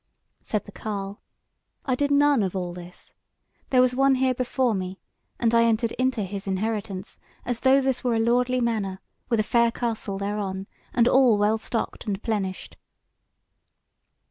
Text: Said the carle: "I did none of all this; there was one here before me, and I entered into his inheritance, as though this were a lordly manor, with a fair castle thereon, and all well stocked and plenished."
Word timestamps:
Said 0.41 0.65
the 0.65 0.71
carle: 0.71 1.21
"I 1.85 1.93
did 1.93 2.09
none 2.09 2.41
of 2.41 2.55
all 2.55 2.73
this; 2.73 3.13
there 3.69 3.83
was 3.83 3.93
one 3.93 4.15
here 4.15 4.33
before 4.33 4.73
me, 4.73 4.99
and 5.39 5.53
I 5.53 5.65
entered 5.65 5.91
into 5.91 6.23
his 6.23 6.47
inheritance, 6.47 7.19
as 7.45 7.59
though 7.59 7.81
this 7.81 8.03
were 8.03 8.15
a 8.15 8.19
lordly 8.19 8.61
manor, 8.61 8.99
with 9.29 9.39
a 9.39 9.43
fair 9.43 9.69
castle 9.71 10.17
thereon, 10.17 10.65
and 10.91 11.07
all 11.07 11.37
well 11.37 11.59
stocked 11.59 12.07
and 12.07 12.19
plenished." 12.23 12.77